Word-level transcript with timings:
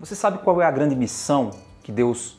Você 0.00 0.14
sabe 0.14 0.38
qual 0.38 0.62
é 0.62 0.64
a 0.64 0.70
grande 0.70 0.96
missão 0.96 1.50
que 1.82 1.92
Deus 1.92 2.38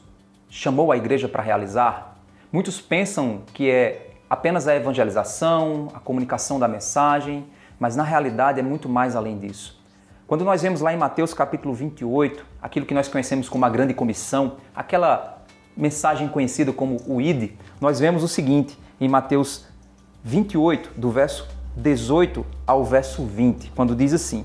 chamou 0.49 0.91
a 0.91 0.97
igreja 0.97 1.29
para 1.29 1.43
realizar? 1.43 2.15
Muitos 2.51 2.81
pensam 2.81 3.43
que 3.53 3.69
é 3.69 4.15
apenas 4.27 4.67
a 4.67 4.75
evangelização, 4.75 5.89
a 5.93 5.99
comunicação 5.99 6.57
da 6.57 6.67
mensagem, 6.67 7.45
mas 7.79 7.95
na 7.95 8.01
realidade 8.01 8.59
é 8.59 8.63
muito 8.63 8.89
mais 8.89 9.15
além 9.15 9.37
disso. 9.37 9.79
Quando 10.25 10.43
nós 10.43 10.63
vemos 10.63 10.81
lá 10.81 10.91
em 10.91 10.97
Mateus 10.97 11.35
capítulo 11.35 11.71
28, 11.71 12.43
aquilo 12.59 12.83
que 12.83 12.95
nós 12.95 13.07
conhecemos 13.07 13.47
como 13.47 13.63
a 13.63 13.69
grande 13.69 13.93
comissão, 13.93 14.57
aquela 14.75 15.45
mensagem 15.77 16.27
conhecida 16.29 16.73
como 16.73 16.97
o 17.05 17.21
ID, 17.21 17.51
nós 17.79 17.99
vemos 17.99 18.23
o 18.23 18.27
seguinte 18.27 18.75
em 18.99 19.07
Mateus 19.07 19.67
28, 20.23 20.99
do 20.99 21.11
verso 21.11 21.47
18 21.75 22.43
ao 22.65 22.83
verso 22.83 23.23
20, 23.23 23.71
quando 23.75 23.95
diz 23.95 24.13
assim: 24.13 24.43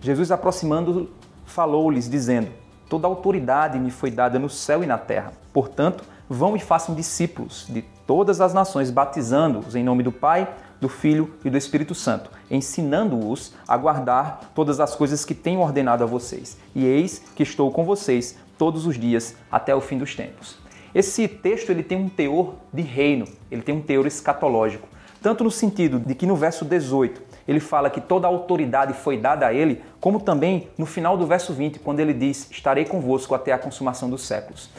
Jesus 0.00 0.30
aproximando 0.30 1.10
falou-lhes, 1.46 2.08
dizendo: 2.08 2.48
Toda 2.88 3.06
autoridade 3.06 3.78
me 3.78 3.90
foi 3.90 4.10
dada 4.10 4.38
no 4.38 4.50
céu 4.50 4.82
e 4.82 4.86
na 4.86 4.98
terra. 4.98 5.32
Portanto, 5.52 6.04
vão 6.28 6.56
e 6.56 6.60
façam 6.60 6.94
discípulos 6.94 7.66
de 7.68 7.82
todas 8.06 8.40
as 8.40 8.52
nações, 8.52 8.90
batizando-os 8.90 9.74
em 9.74 9.82
nome 9.82 10.02
do 10.02 10.12
Pai, 10.12 10.48
do 10.80 10.88
Filho 10.88 11.34
e 11.44 11.50
do 11.50 11.56
Espírito 11.56 11.94
Santo, 11.94 12.30
ensinando-os 12.50 13.54
a 13.66 13.76
guardar 13.76 14.52
todas 14.54 14.80
as 14.80 14.94
coisas 14.94 15.24
que 15.24 15.34
tenho 15.34 15.60
ordenado 15.60 16.04
a 16.04 16.06
vocês. 16.06 16.58
E 16.74 16.84
eis 16.84 17.22
que 17.34 17.42
estou 17.42 17.70
com 17.70 17.84
vocês 17.84 18.36
todos 18.58 18.86
os 18.86 18.98
dias 18.98 19.34
até 19.50 19.74
o 19.74 19.80
fim 19.80 19.98
dos 19.98 20.14
tempos. 20.14 20.58
Esse 20.94 21.26
texto 21.26 21.70
ele 21.70 21.82
tem 21.82 21.98
um 21.98 22.08
teor 22.08 22.54
de 22.72 22.82
reino, 22.82 23.26
ele 23.50 23.62
tem 23.62 23.74
um 23.74 23.80
teor 23.80 24.06
escatológico, 24.06 24.86
tanto 25.20 25.42
no 25.42 25.50
sentido 25.50 25.98
de 25.98 26.14
que 26.14 26.26
no 26.26 26.36
verso 26.36 26.64
18 26.64 27.20
ele 27.46 27.60
fala 27.60 27.90
que 27.90 28.00
toda 28.00 28.26
a 28.26 28.30
autoridade 28.30 28.94
foi 28.94 29.18
dada 29.18 29.46
a 29.46 29.52
ele, 29.52 29.82
como 30.00 30.20
também 30.20 30.68
no 30.78 30.86
final 30.86 31.16
do 31.16 31.26
verso 31.26 31.52
20, 31.52 31.78
quando 31.78 32.00
ele 32.00 32.12
diz: 32.12 32.48
Estarei 32.50 32.84
convosco 32.84 33.34
até 33.34 33.52
a 33.52 33.58
consumação 33.58 34.08
dos 34.08 34.26
séculos. 34.26 34.70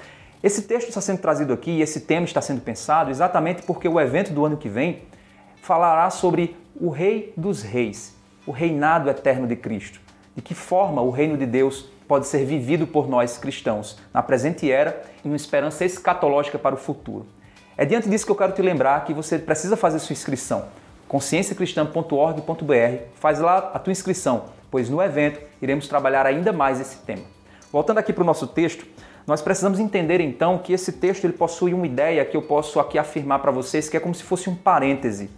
Esse 0.43 0.63
texto 0.63 0.89
está 0.89 1.01
sendo 1.01 1.19
trazido 1.19 1.53
aqui 1.53 1.71
e 1.71 1.81
esse 1.81 2.01
tema 2.01 2.25
está 2.25 2.41
sendo 2.41 2.61
pensado 2.61 3.09
exatamente 3.09 3.63
porque 3.63 3.87
o 3.87 3.99
evento 3.99 4.31
do 4.31 4.45
ano 4.45 4.57
que 4.57 4.69
vem 4.69 5.01
falará 5.61 6.09
sobre 6.09 6.55
o 6.79 6.89
Rei 6.89 7.33
dos 7.35 7.63
Reis, 7.63 8.15
o 8.45 8.51
reinado 8.51 9.09
eterno 9.09 9.47
de 9.47 9.55
Cristo. 9.55 9.99
De 10.35 10.41
que 10.41 10.53
forma 10.53 11.01
o 11.01 11.09
reino 11.09 11.37
de 11.37 11.45
Deus 11.45 11.89
pode 12.07 12.27
ser 12.27 12.45
vivido 12.45 12.85
por 12.85 13.07
nós 13.07 13.37
cristãos 13.37 13.97
na 14.13 14.21
presente 14.21 14.71
era 14.71 15.01
e 15.23 15.27
uma 15.27 15.35
esperança 15.35 15.85
escatológica 15.85 16.59
para 16.59 16.75
o 16.75 16.77
futuro. 16.77 17.25
É 17.77 17.85
diante 17.85 18.07
disso 18.07 18.25
que 18.25 18.31
eu 18.31 18.35
quero 18.35 18.53
te 18.53 18.61
lembrar 18.61 19.03
que 19.05 19.13
você 19.13 19.39
precisa 19.39 19.75
fazer 19.75 19.99
sua 19.99 20.13
inscrição 20.13 20.65
conscienciacristã.org.br, 21.15 23.03
faz 23.13 23.39
lá 23.39 23.71
a 23.73 23.79
tua 23.79 23.91
inscrição, 23.91 24.47
pois 24.69 24.89
no 24.89 25.01
evento 25.01 25.39
iremos 25.61 25.87
trabalhar 25.87 26.25
ainda 26.25 26.51
mais 26.51 26.81
esse 26.81 26.97
tema. 26.97 27.23
Voltando 27.71 27.99
aqui 27.99 28.11
para 28.11 28.21
o 28.21 28.25
nosso 28.25 28.47
texto, 28.47 28.85
nós 29.25 29.41
precisamos 29.41 29.79
entender 29.79 30.19
então 30.19 30.57
que 30.57 30.73
esse 30.73 30.91
texto 30.91 31.23
ele 31.23 31.31
possui 31.31 31.73
uma 31.73 31.87
ideia 31.87 32.25
que 32.25 32.35
eu 32.35 32.41
posso 32.41 32.81
aqui 32.81 32.97
afirmar 32.97 33.39
para 33.39 33.49
vocês 33.49 33.87
que 33.87 33.95
é 33.95 33.99
como 33.99 34.13
se 34.13 34.23
fosse 34.23 34.49
um 34.49 34.55
parêntese. 34.55 35.29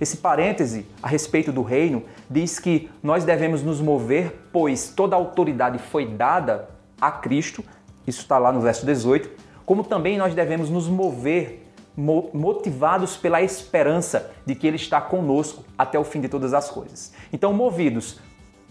Esse 0.00 0.16
parêntese 0.16 0.86
a 1.02 1.08
respeito 1.08 1.52
do 1.52 1.60
reino 1.60 2.02
diz 2.30 2.58
que 2.58 2.88
nós 3.02 3.22
devemos 3.22 3.62
nos 3.62 3.78
mover, 3.78 4.48
pois 4.50 4.88
toda 4.88 5.16
autoridade 5.16 5.78
foi 5.78 6.06
dada 6.06 6.70
a 6.98 7.10
Cristo, 7.10 7.62
isso 8.06 8.22
está 8.22 8.38
lá 8.38 8.50
no 8.50 8.62
verso 8.62 8.86
18, 8.86 9.28
como 9.66 9.84
também 9.84 10.16
nós 10.16 10.34
devemos 10.34 10.70
nos 10.70 10.88
mover 10.88 11.65
motivados 11.96 13.16
pela 13.16 13.40
esperança 13.42 14.30
de 14.44 14.54
que 14.54 14.66
Ele 14.66 14.76
está 14.76 15.00
conosco 15.00 15.64
até 15.78 15.98
o 15.98 16.04
fim 16.04 16.20
de 16.20 16.28
todas 16.28 16.52
as 16.52 16.70
coisas. 16.70 17.12
Então, 17.32 17.52
movidos 17.52 18.20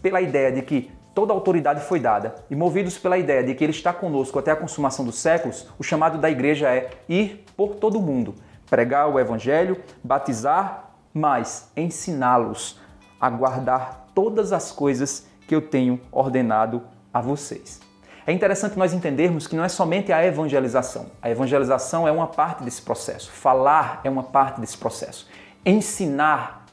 pela 0.01 0.21
ideia 0.21 0.51
de 0.51 0.61
que 0.61 0.91
toda 1.15 1.33
autoridade 1.33 1.81
foi 1.81 1.99
dada 1.99 2.35
e 2.49 2.55
movidos 2.55 2.97
pela 2.97 3.17
ideia 3.17 3.43
de 3.43 3.55
que 3.55 3.63
Ele 3.63 3.71
está 3.71 3.91
conosco 3.91 4.37
até 4.37 4.51
a 4.51 4.55
consumação 4.55 5.03
dos 5.03 5.17
séculos, 5.17 5.67
o 5.79 5.83
chamado 5.83 6.17
da 6.19 6.29
igreja 6.29 6.69
é 6.69 6.91
ir 7.09 7.43
por 7.57 7.75
todo 7.75 7.97
o 7.97 8.01
mundo, 8.01 8.35
pregar 8.69 9.09
o 9.09 9.19
Evangelho, 9.19 9.81
batizar, 10.03 10.91
mas 11.13 11.71
ensiná-los 11.75 12.79
a 13.19 13.29
guardar 13.29 14.07
todas 14.13 14.51
as 14.51 14.71
coisas 14.71 15.27
que 15.47 15.55
eu 15.55 15.61
tenho 15.61 15.99
ordenado 16.11 16.83
a 17.13 17.21
vocês. 17.21 17.79
É 18.27 18.33
interessante 18.33 18.77
nós 18.77 18.91
entendermos 18.91 19.45
que 19.45 19.55
não 19.55 19.63
é 19.63 19.69
somente 19.69 20.11
a 20.11 20.25
evangelização. 20.25 21.07
A 21.21 21.29
evangelização 21.29 22.07
é 22.07 22.11
uma 22.11 22.25
parte 22.25 22.63
desse 22.63 22.81
processo. 22.81 23.29
Falar 23.31 24.01
é 24.03 24.09
uma 24.09 24.23
parte 24.23 24.59
desse 24.59 24.77
processo. 24.77 25.27
Ensinar 25.63 26.65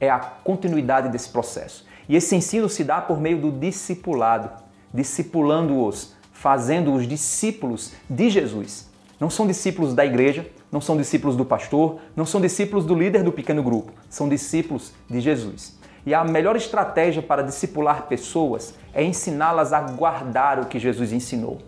é 0.00 0.10
a 0.10 0.18
continuidade 0.18 1.08
desse 1.08 1.28
processo. 1.28 1.86
E 2.08 2.16
esse 2.16 2.34
ensino 2.34 2.68
se 2.68 2.82
dá 2.82 3.00
por 3.00 3.20
meio 3.20 3.38
do 3.38 3.52
discipulado, 3.52 4.50
discipulando-os, 4.92 6.14
fazendo-os 6.32 7.06
discípulos 7.06 7.92
de 8.10 8.28
Jesus. 8.28 8.90
Não 9.20 9.30
são 9.30 9.46
discípulos 9.46 9.94
da 9.94 10.04
igreja, 10.04 10.46
não 10.70 10.80
são 10.80 10.96
discípulos 10.96 11.36
do 11.36 11.44
pastor, 11.44 12.00
não 12.14 12.26
são 12.26 12.40
discípulos 12.40 12.84
do 12.84 12.94
líder 12.94 13.22
do 13.22 13.32
pequeno 13.32 13.62
grupo, 13.62 13.92
são 14.10 14.28
discípulos 14.28 14.92
de 15.08 15.20
Jesus. 15.20 15.76
E 16.06 16.14
a 16.14 16.22
melhor 16.22 16.54
estratégia 16.54 17.20
para 17.20 17.42
discipular 17.42 18.02
pessoas 18.02 18.74
é 18.94 19.02
ensiná-las 19.02 19.72
a 19.72 19.80
guardar 19.80 20.60
o 20.60 20.66
que 20.66 20.78
Jesus 20.78 21.12
ensinou. 21.12 21.58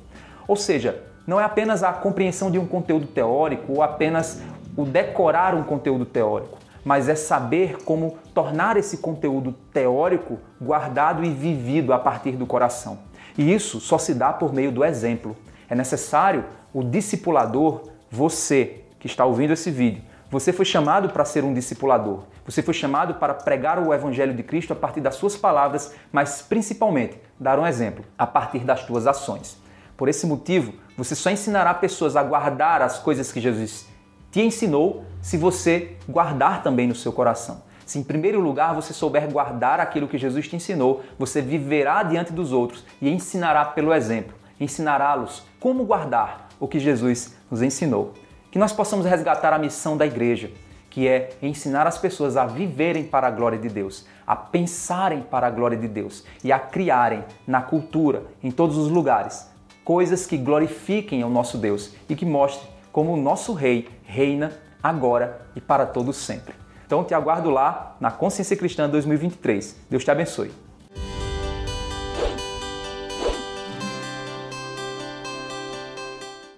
Ou 0.47 0.55
seja, 0.55 1.03
não 1.27 1.41
é 1.41 1.45
apenas 1.45 1.83
a 1.83 1.93
compreensão 1.93 2.49
de 2.49 2.57
um 2.57 2.65
conteúdo 2.65 3.09
teórico 3.09 3.73
ou 3.73 3.83
apenas 3.83 4.41
o 4.77 4.85
decorar 4.85 5.57
um 5.57 5.65
conteúdo 5.65 6.07
teórico, 6.07 6.57
mas 6.85 7.09
é 7.09 7.17
saber 7.17 7.79
como 7.85 8.17
tornar 8.33 8.77
esse 8.77 8.99
conteúdo 8.99 9.53
teórico 9.73 10.39
guardado 10.63 11.25
e 11.25 11.31
vivido 11.31 11.93
a 11.93 11.99
partir 11.99 12.37
do 12.37 12.47
coração. 12.47 13.01
E 13.37 13.53
isso 13.53 13.81
só 13.81 13.99
se 13.99 14.15
dá 14.15 14.33
por 14.33 14.55
meio 14.55 14.71
do 14.71 14.85
exemplo. 14.85 15.37
É 15.69 15.75
necessário 15.75 16.45
o 16.73 16.85
discipulador, 16.85 17.89
você 18.09 18.85
que 19.01 19.09
está 19.09 19.25
ouvindo 19.25 19.53
esse 19.53 19.71
vídeo, 19.71 20.03
você 20.31 20.53
foi 20.53 20.67
chamado 20.67 21.09
para 21.09 21.25
ser 21.25 21.43
um 21.43 21.55
discipulador. 21.55 22.25
Você 22.45 22.63
foi 22.63 22.75
chamado 22.75 23.15
para 23.15 23.33
pregar 23.33 23.79
o 23.79 23.95
evangelho 23.95 24.35
de 24.35 24.43
Cristo 24.43 24.75
a 24.75 24.77
partir 24.77 25.01
das 25.01 25.15
suas 25.15 25.37
palavras, 25.37 25.95
mas 26.13 26.43
principalmente 26.43 27.19
dar 27.41 27.59
um 27.59 27.67
exemplo 27.67 28.05
a 28.17 28.27
partir 28.27 28.59
das 28.59 28.85
tuas 28.85 29.07
ações. 29.07 29.57
Por 29.97 30.07
esse 30.07 30.27
motivo, 30.27 30.75
você 30.97 31.15
só 31.15 31.31
ensinará 31.31 31.73
pessoas 31.73 32.15
a 32.15 32.23
guardar 32.23 32.83
as 32.83 32.99
coisas 32.99 33.33
que 33.33 33.41
Jesus 33.41 33.87
te 34.31 34.43
ensinou 34.43 35.05
se 35.23 35.39
você 35.39 35.97
guardar 36.07 36.63
também 36.63 36.87
no 36.87 36.95
seu 36.95 37.13
coração. 37.13 37.63
Se 37.87 37.99
em 37.99 38.05
primeiro 38.05 38.39
lugar 38.39 38.75
você 38.75 38.93
souber 38.93 39.33
guardar 39.33 39.81
aquilo 39.81 40.07
que 40.07 40.19
Jesus 40.19 40.47
te 40.47 40.55
ensinou, 40.55 41.03
você 41.19 41.41
viverá 41.41 42.03
diante 42.03 42.35
dos 42.35 42.53
outros 42.53 42.85
e 43.01 43.09
ensinará 43.09 43.65
pelo 43.65 43.95
exemplo. 43.95 44.37
Ensinará-los 44.61 45.43
como 45.59 45.85
guardar 45.85 46.49
o 46.61 46.69
que 46.69 46.79
Jesus 46.79 47.35
nos 47.51 47.63
ensinou 47.63 48.13
que 48.51 48.59
nós 48.59 48.73
possamos 48.73 49.07
resgatar 49.07 49.53
a 49.53 49.59
missão 49.59 49.97
da 49.97 50.07
igreja, 50.07 50.51
que 50.91 51.07
é 51.07 51.31
ensinar 51.43 51.87
as 51.87 51.99
pessoas 51.99 52.37
a 52.37 52.47
viverem 52.47 53.05
para 53.05 53.27
a 53.27 53.31
glória 53.31 53.59
de 53.59 53.69
Deus, 53.69 54.07
a 54.27 54.35
pensarem 54.35 55.21
para 55.21 55.47
a 55.47 55.51
glória 55.51 55.77
de 55.77 55.87
Deus 55.87 56.25
e 56.43 56.51
a 56.51 56.59
criarem 56.59 57.25
na 57.47 57.61
cultura, 57.61 58.25
em 58.43 58.51
todos 58.51 58.77
os 58.77 58.89
lugares, 58.89 59.49
coisas 59.85 60.27
que 60.27 60.37
glorifiquem 60.37 61.23
ao 61.23 61.31
nosso 61.31 61.59
Deus 61.59 61.95
e 62.09 62.17
que 62.17 62.27
mostrem 62.27 62.69
como 62.93 63.13
o 63.13 63.17
nosso 63.17 63.53
Rei 63.53 63.89
reina 64.05 64.53
agora 64.83 65.41
e 65.55 65.61
para 65.61 65.87
todos 65.87 66.17
sempre. 66.17 66.55
Então 66.87 67.05
te 67.05 67.15
aguardo 67.15 67.51
lá 67.51 67.97
na 68.01 68.11
Consciência 68.11 68.57
Cristã 68.57 68.89
2023. 68.89 69.77
Deus 69.91 70.05
te 70.05 70.11
abençoe. 70.11 70.68